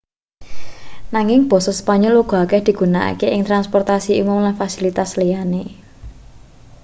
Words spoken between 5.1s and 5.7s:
liyane